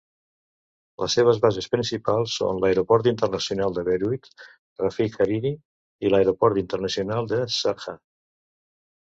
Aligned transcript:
Les 1.01 1.17
seves 1.17 1.41
bases 1.41 1.67
principals 1.75 2.37
són 2.41 2.61
l'aeroport 2.63 3.09
internacional 3.11 3.75
de 3.75 3.83
Beirut 3.91 4.31
Rafic 4.85 5.19
Hariri 5.27 5.53
i 6.09 6.13
l'aeroport 6.15 6.59
internacional 6.65 7.31
de 7.35 7.45
Sharjah. 7.61 7.97